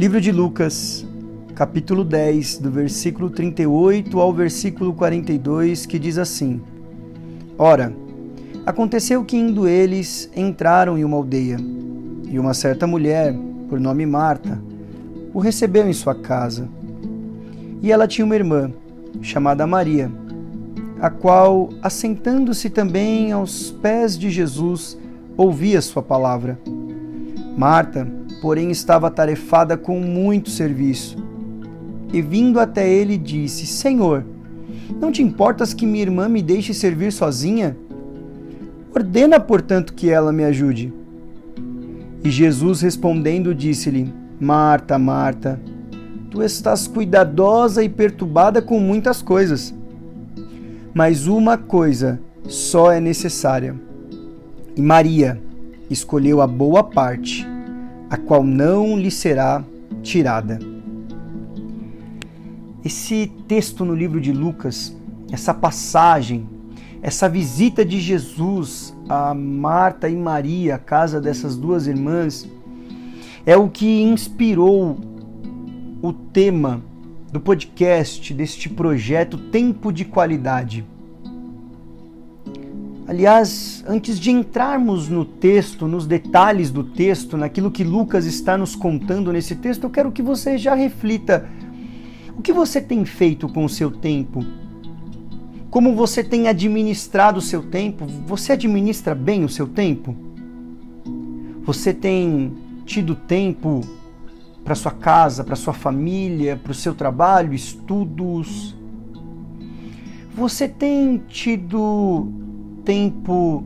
[0.00, 1.06] Livro de Lucas,
[1.54, 6.62] capítulo 10, do versículo 38 ao versículo 42, que diz assim:
[7.58, 7.94] Ora,
[8.64, 11.58] aconteceu que indo eles entraram em uma aldeia,
[12.30, 13.36] e uma certa mulher,
[13.68, 14.58] por nome Marta,
[15.34, 16.66] o recebeu em sua casa.
[17.82, 18.72] E ela tinha uma irmã,
[19.20, 20.10] chamada Maria,
[20.98, 24.96] a qual, assentando-se também aos pés de Jesus,
[25.36, 26.58] ouvia sua palavra.
[27.54, 31.16] Marta, porém, estava atarefada com muito serviço.
[32.12, 34.24] E vindo até ele, disse: Senhor,
[35.00, 37.76] não te importas que minha irmã me deixe servir sozinha?
[38.94, 40.92] Ordena, portanto, que ela me ajude.
[42.24, 45.60] E Jesus respondendo, disse-lhe: Marta, Marta,
[46.30, 49.74] tu estás cuidadosa e perturbada com muitas coisas.
[50.92, 53.74] Mas uma coisa só é necessária.
[54.76, 55.40] E Maria
[55.88, 57.46] escolheu a boa parte,
[58.10, 59.64] a qual não lhe será
[60.02, 60.58] tirada.
[62.84, 64.94] Esse texto no livro de Lucas,
[65.30, 66.48] essa passagem,
[67.00, 72.48] essa visita de Jesus a Marta e Maria, a casa dessas duas irmãs,
[73.44, 74.98] é o que inspirou
[76.02, 76.80] o tema
[77.32, 80.84] do podcast, deste projeto Tempo de Qualidade.
[83.10, 88.76] Aliás, antes de entrarmos no texto, nos detalhes do texto, naquilo que Lucas está nos
[88.76, 91.48] contando nesse texto, eu quero que você já reflita
[92.38, 94.46] o que você tem feito com o seu tempo?
[95.70, 98.06] Como você tem administrado o seu tempo?
[98.28, 100.14] Você administra bem o seu tempo?
[101.64, 102.52] Você tem
[102.86, 103.80] tido tempo
[104.62, 108.76] para sua casa, para sua família, para o seu trabalho, estudos?
[110.32, 112.39] Você tem tido
[112.84, 113.64] tempo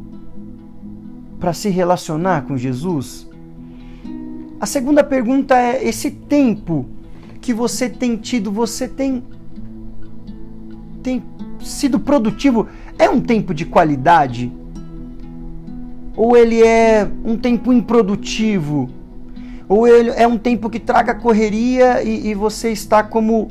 [1.38, 3.28] para se relacionar com Jesus?
[4.60, 6.86] A segunda pergunta é: esse tempo
[7.40, 9.22] que você tem tido, você tem
[11.02, 11.22] tem
[11.60, 12.66] sido produtivo?
[12.98, 14.50] É um tempo de qualidade?
[16.16, 18.88] Ou ele é um tempo improdutivo?
[19.68, 23.48] Ou ele é um tempo que traga correria e, e você está como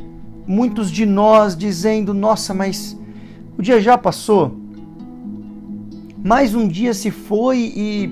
[0.47, 2.97] muitos de nós dizendo: Nossa, mas
[3.57, 4.62] o dia já passou?
[6.23, 8.09] Mais um dia se foi e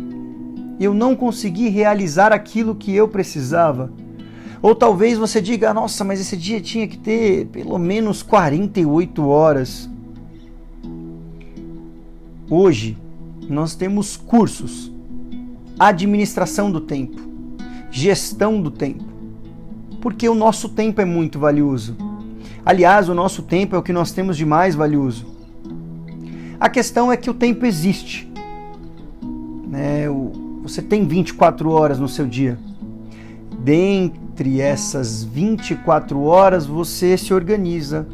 [0.81, 3.89] eu não consegui realizar aquilo que eu precisava.
[4.61, 9.89] Ou talvez você diga: nossa, mas esse dia tinha que ter pelo menos 48 horas.
[12.49, 12.97] Hoje,
[13.47, 14.91] nós temos cursos,
[15.79, 17.17] administração do tempo,
[17.89, 19.05] gestão do tempo,
[20.01, 21.95] porque o nosso tempo é muito valioso.
[22.65, 25.25] Aliás, o nosso tempo é o que nós temos de mais valioso.
[26.61, 28.31] A questão é que o tempo existe.
[29.67, 30.05] Né?
[30.63, 32.57] Você tem 24 horas no seu dia.
[33.59, 38.07] Dentre entre essas 24 horas você se organiza,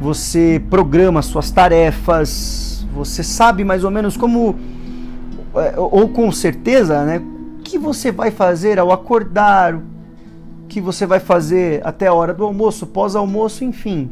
[0.00, 4.56] você programa suas tarefas, você sabe mais ou menos como,
[5.54, 7.20] é, ou com certeza, né?
[7.62, 9.78] Que você vai fazer ao acordar,
[10.68, 14.10] que você vai fazer até a hora do almoço, pós-almoço, enfim.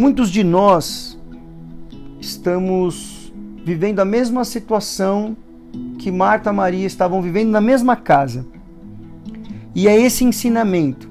[0.00, 1.20] Muitos de nós
[2.18, 3.30] estamos
[3.62, 5.36] vivendo a mesma situação
[5.98, 8.46] que Marta e Maria estavam vivendo na mesma casa.
[9.74, 11.06] E é esse ensinamento,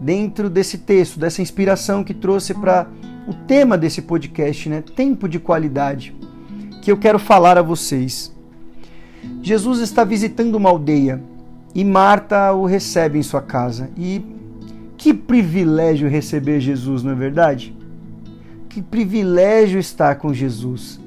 [0.00, 2.86] dentro desse texto, dessa inspiração que trouxe para
[3.28, 4.80] o tema desse podcast, né?
[4.80, 6.16] Tempo de qualidade,
[6.80, 8.34] que eu quero falar a vocês.
[9.42, 11.22] Jesus está visitando uma aldeia
[11.74, 13.90] e Marta o recebe em sua casa.
[13.98, 14.24] E
[14.96, 17.83] que privilégio receber Jesus, não é verdade?
[18.74, 20.98] Que privilégio estar com Jesus.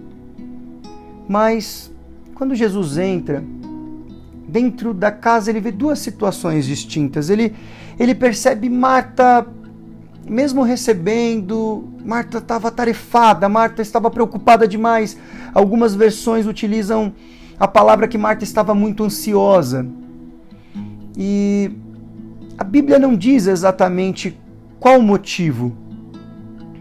[1.28, 1.91] Mas
[2.33, 3.44] quando Jesus entra
[4.47, 7.29] dentro da casa, ele vê duas situações distintas.
[7.29, 7.53] Ele,
[8.00, 9.45] ele percebe Marta,
[10.25, 15.17] mesmo recebendo, Marta estava tarefada, Marta estava preocupada demais.
[15.53, 17.13] Algumas versões utilizam
[17.59, 19.85] a palavra que Marta estava muito ansiosa.
[21.17, 21.70] E
[22.58, 24.40] a Bíblia não diz exatamente
[24.79, 25.85] qual o motivo.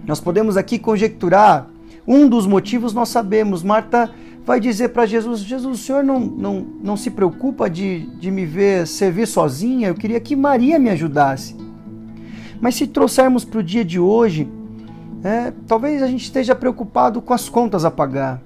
[0.07, 1.69] Nós podemos aqui conjecturar.
[2.07, 3.63] Um dos motivos nós sabemos.
[3.63, 4.11] Marta
[4.45, 8.47] vai dizer para Jesus: Jesus, o senhor não, não, não se preocupa de, de me
[8.47, 9.89] ver servir sozinha?
[9.89, 11.57] Eu queria que Maria me ajudasse.
[12.61, 14.49] Mas se trouxermos para o dia de hoje,
[15.23, 18.41] é, talvez a gente esteja preocupado com as contas a pagar,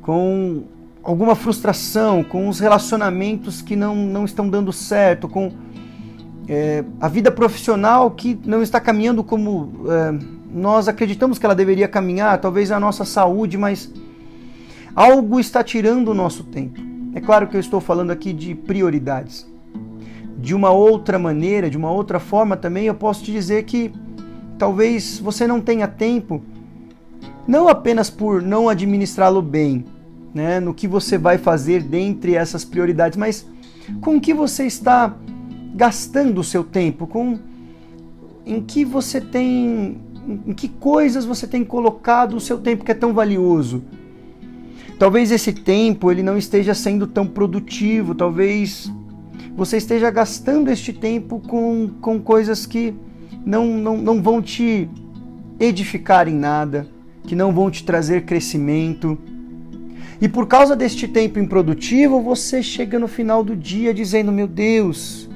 [0.00, 0.64] com
[1.02, 5.52] alguma frustração, com os relacionamentos que não, não estão dando certo, com
[6.50, 10.18] é, a vida profissional que não está caminhando como é,
[10.52, 13.90] nós acreditamos que ela deveria caminhar, talvez a nossa saúde, mas
[14.94, 16.80] Algo está tirando o nosso tempo.
[17.14, 19.48] É claro que eu estou falando aqui de prioridades.
[20.36, 23.92] De uma outra maneira, de uma outra forma também, eu posso te dizer que
[24.58, 26.42] talvez você não tenha tempo,
[27.46, 29.84] não apenas por não administrá-lo bem,
[30.34, 33.46] né, no que você vai fazer dentre essas prioridades, mas
[34.00, 35.14] com o que você está
[35.74, 37.38] gastando o seu tempo, com
[38.44, 39.98] em que você tem,
[40.46, 43.82] em que coisas você tem colocado o seu tempo que é tão valioso.
[44.98, 48.92] Talvez esse tempo ele não esteja sendo tão produtivo, talvez
[49.56, 52.94] você esteja gastando este tempo com, com coisas que
[53.44, 54.88] não, não, não vão te
[55.58, 56.86] edificar em nada,
[57.24, 59.18] que não vão te trazer crescimento.
[60.20, 65.29] E por causa deste tempo improdutivo, você chega no final do dia dizendo: Meu Deus,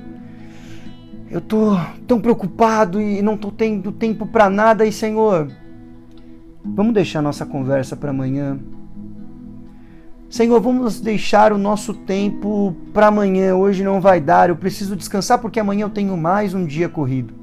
[1.34, 1.76] eu tô
[2.06, 4.86] tão preocupado e não tô tendo tempo para nada.
[4.86, 5.50] E Senhor,
[6.64, 8.56] vamos deixar nossa conversa para amanhã.
[10.30, 13.56] Senhor, vamos deixar o nosso tempo para amanhã.
[13.56, 14.48] Hoje não vai dar.
[14.48, 17.34] Eu preciso descansar porque amanhã eu tenho mais um dia corrido.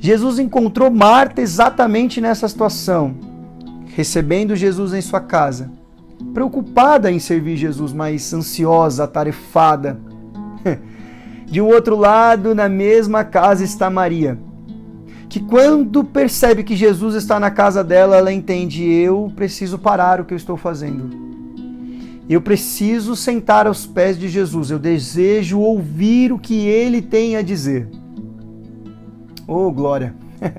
[0.00, 3.14] Jesus encontrou Marta exatamente nessa situação,
[3.94, 5.78] recebendo Jesus em sua casa
[6.34, 10.00] preocupada em servir Jesus, mas ansiosa, atarefada.
[11.50, 14.38] De um outro lado, na mesma casa está Maria,
[15.30, 20.24] que quando percebe que Jesus está na casa dela, ela entende: eu preciso parar o
[20.24, 21.26] que eu estou fazendo.
[22.28, 24.70] Eu preciso sentar aos pés de Jesus.
[24.70, 27.88] Eu desejo ouvir o que ele tem a dizer.
[29.46, 30.14] Oh, glória!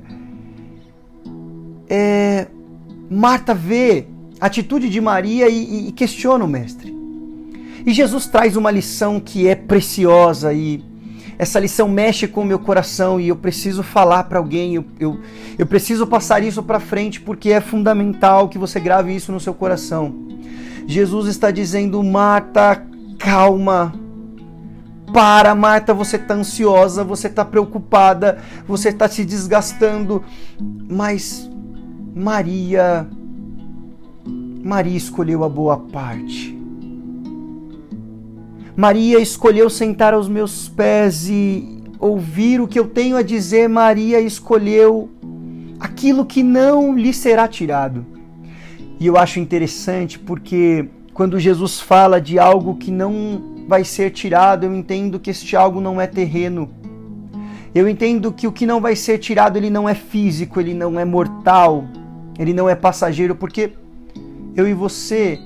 [1.87, 2.47] é,
[3.07, 4.07] Marta vê
[4.41, 6.98] atitude de Maria e, e questiona o Mestre.
[7.85, 10.83] E Jesus traz uma lição que é preciosa e
[11.37, 15.19] essa lição mexe com o meu coração e eu preciso falar para alguém, eu, eu,
[15.57, 19.53] eu preciso passar isso para frente porque é fundamental que você grave isso no seu
[19.53, 20.13] coração.
[20.85, 22.83] Jesus está dizendo, Marta,
[23.17, 23.93] calma.
[25.13, 30.23] Para, Marta, você está ansiosa, você está preocupada, você está se desgastando,
[30.87, 31.49] mas
[32.13, 33.07] Maria
[34.63, 36.58] Maria escolheu a boa parte.
[38.79, 43.67] Maria escolheu sentar aos meus pés e ouvir o que eu tenho a dizer.
[43.67, 45.09] Maria escolheu
[45.77, 48.05] aquilo que não lhe será tirado.
[48.97, 54.65] E eu acho interessante porque quando Jesus fala de algo que não vai ser tirado,
[54.65, 56.69] eu entendo que este algo não é terreno.
[57.75, 60.97] Eu entendo que o que não vai ser tirado, ele não é físico, ele não
[60.97, 61.83] é mortal,
[62.39, 63.73] ele não é passageiro, porque
[64.55, 65.37] eu e você,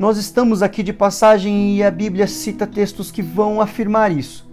[0.00, 4.48] nós estamos aqui de passagem e a Bíblia cita textos que vão afirmar isso.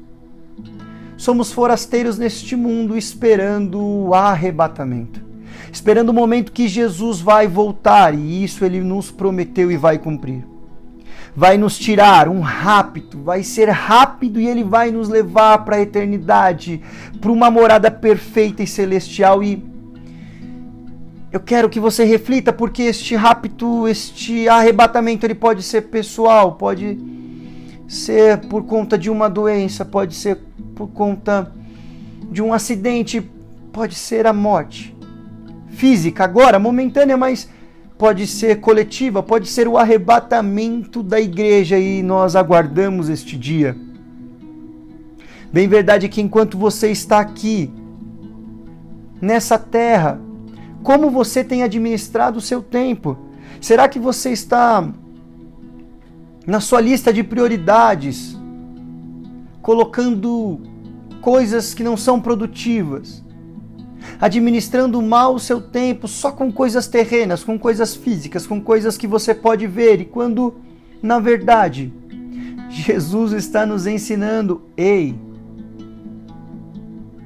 [1.15, 5.23] Somos forasteiros neste mundo esperando o arrebatamento,
[5.71, 10.45] esperando o momento que Jesus vai voltar e isso ele nos prometeu e vai cumprir.
[11.33, 15.81] Vai nos tirar um rápido, vai ser rápido e ele vai nos levar para a
[15.81, 16.81] eternidade,
[17.21, 19.76] para uma morada perfeita e celestial e
[21.37, 26.97] eu quero que você reflita porque este rapto, este arrebatamento, ele pode ser pessoal, pode
[27.87, 30.39] ser por conta de uma doença, pode ser
[30.75, 31.51] por conta
[32.31, 33.21] de um acidente,
[33.71, 34.95] pode ser a morte
[35.69, 37.47] física agora, momentânea, mas
[37.99, 43.77] pode ser coletiva, pode ser o arrebatamento da igreja e nós aguardamos este dia.
[45.53, 47.71] Bem verdade que enquanto você está aqui
[49.21, 50.19] nessa terra,
[50.87, 53.17] como você tem administrado o seu tempo?
[53.59, 54.89] Será que você está
[56.45, 58.37] na sua lista de prioridades
[59.61, 60.61] colocando
[61.19, 63.21] coisas que não são produtivas?
[64.21, 69.07] Administrando mal o seu tempo só com coisas terrenas, com coisas físicas, com coisas que
[69.07, 70.56] você pode ver e quando,
[71.03, 71.94] na verdade,
[72.69, 75.19] Jesus está nos ensinando: ei,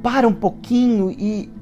[0.01, 1.61] para um pouquinho e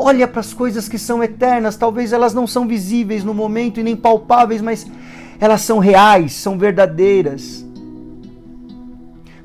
[0.00, 3.82] Olha para as coisas que são eternas, talvez elas não são visíveis no momento e
[3.82, 4.86] nem palpáveis, mas
[5.40, 7.66] elas são reais, são verdadeiras.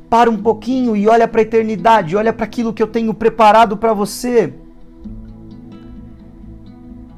[0.07, 3.75] Para um pouquinho e olha para a eternidade, olha para aquilo que eu tenho preparado
[3.75, 4.53] para você.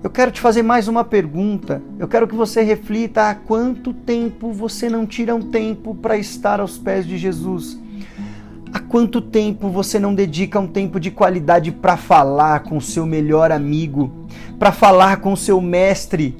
[0.01, 1.81] Eu quero te fazer mais uma pergunta.
[1.99, 6.61] Eu quero que você reflita há quanto tempo você não tira um tempo para estar
[6.61, 7.77] aos pés de Jesus.
[8.75, 13.49] Há quanto tempo você não dedica um tempo de qualidade para falar com seu melhor
[13.49, 14.11] amigo,
[14.59, 16.35] para falar com seu mestre,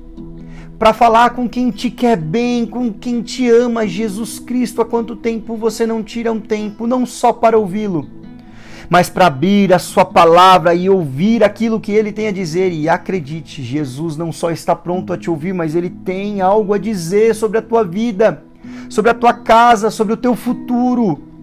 [0.77, 4.81] para falar com quem te quer bem, com quem te ama, Jesus Cristo?
[4.81, 8.05] Há quanto tempo você não tira um tempo não só para ouvi-lo,
[8.89, 12.69] mas para abrir a sua palavra e ouvir aquilo que ele tem a dizer?
[12.73, 16.77] E acredite, Jesus não só está pronto a te ouvir, mas ele tem algo a
[16.77, 18.43] dizer sobre a tua vida
[18.89, 21.34] sobre a tua casa, sobre o teu futuro.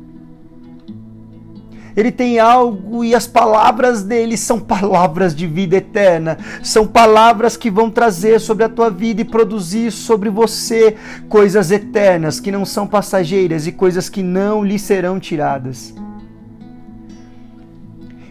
[1.97, 7.71] Ele tem algo e as palavras dele são palavras de vida eterna, são palavras que
[7.71, 10.97] vão trazer sobre a tua vida e produzir sobre você
[11.29, 15.95] coisas eternas que não são passageiras e coisas que não lhe serão tiradas.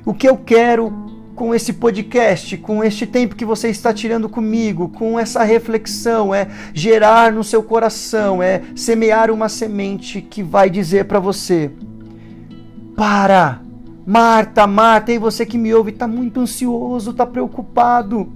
[0.04, 4.90] O que eu quero com esse podcast, com este tempo que você está tirando comigo,
[4.90, 11.06] com essa reflexão, é gerar no seu coração, é semear uma semente que vai dizer
[11.06, 11.72] para você:
[13.02, 13.60] para!
[14.06, 18.32] Marta, Marta, e você que me ouve, está muito ansioso, está preocupado.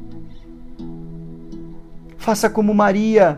[2.17, 3.35] Faça como Maria.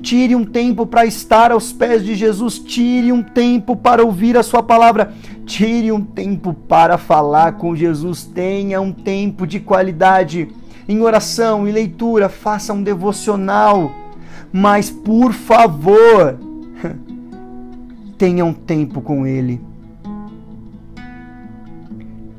[0.00, 2.58] Tire um tempo para estar aos pés de Jesus.
[2.58, 5.12] Tire um tempo para ouvir a Sua palavra.
[5.44, 8.24] Tire um tempo para falar com Jesus.
[8.24, 10.48] Tenha um tempo de qualidade
[10.88, 12.30] em oração e leitura.
[12.30, 13.92] Faça um devocional.
[14.50, 16.38] Mas, por favor,
[18.16, 19.67] tenha um tempo com Ele.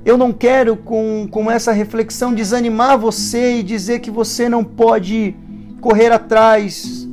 [0.10, 5.36] Eu não quero, com, com essa reflexão, desanimar você e dizer que você não pode
[5.80, 7.08] correr atrás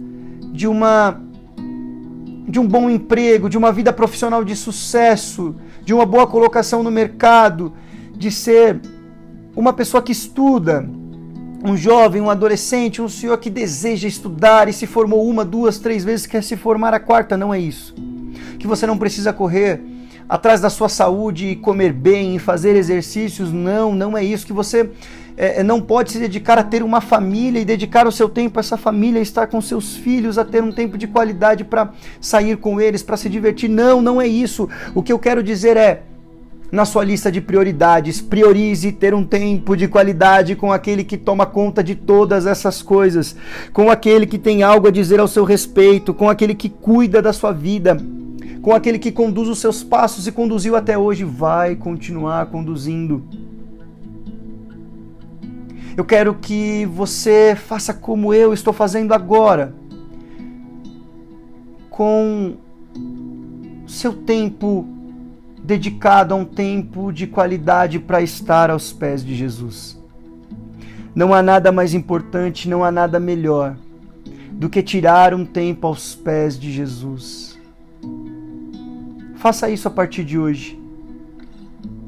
[0.50, 1.20] de uma
[2.48, 6.90] de um bom emprego, de uma vida profissional de sucesso, de uma boa colocação no
[6.90, 7.74] mercado,
[8.16, 8.80] de ser
[9.54, 10.88] uma pessoa que estuda,
[11.62, 16.02] um jovem, um adolescente, um senhor que deseja estudar e se formou uma, duas, três
[16.02, 17.94] vezes, quer se formar a quarta, não é isso.
[18.58, 19.82] Que você não precisa correr
[20.28, 23.52] atrás da sua saúde e comer bem e fazer exercícios.
[23.52, 24.46] Não, não é isso.
[24.46, 24.90] Que você
[25.36, 28.60] é, não pode se dedicar a ter uma família e dedicar o seu tempo a
[28.60, 32.80] essa família, estar com seus filhos, a ter um tempo de qualidade para sair com
[32.80, 33.68] eles, para se divertir.
[33.68, 34.68] Não, não é isso.
[34.94, 36.02] O que eu quero dizer é
[36.72, 41.46] na sua lista de prioridades, priorize ter um tempo de qualidade com aquele que toma
[41.46, 43.36] conta de todas essas coisas,
[43.72, 47.32] com aquele que tem algo a dizer ao seu respeito, com aquele que cuida da
[47.32, 47.96] sua vida
[48.66, 53.22] com aquele que conduz os seus passos e conduziu até hoje, vai continuar conduzindo.
[55.96, 59.72] Eu quero que você faça como eu estou fazendo agora,
[61.88, 62.56] com
[63.86, 64.84] seu tempo
[65.62, 69.96] dedicado a um tempo de qualidade para estar aos pés de Jesus.
[71.14, 73.76] Não há nada mais importante, não há nada melhor
[74.50, 77.55] do que tirar um tempo aos pés de Jesus
[79.36, 80.80] Faça isso a partir de hoje.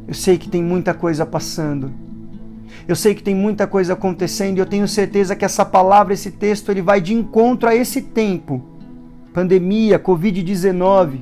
[0.07, 1.93] Eu sei que tem muita coisa passando.
[2.87, 6.31] Eu sei que tem muita coisa acontecendo e eu tenho certeza que essa palavra, esse
[6.31, 8.63] texto, ele vai de encontro a esse tempo.
[9.35, 11.21] Pandemia, Covid-19.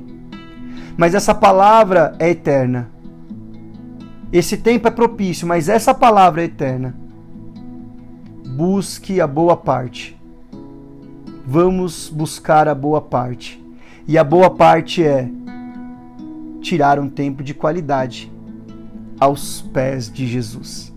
[0.95, 2.89] Mas essa palavra é eterna.
[4.31, 6.95] Esse tempo é propício, mas essa palavra é eterna.
[8.55, 10.17] Busque a boa parte.
[11.45, 13.61] Vamos buscar a boa parte.
[14.07, 15.29] E a boa parte é
[16.67, 18.29] tirar um tempo de qualidade
[19.17, 20.93] aos pés de Jesus.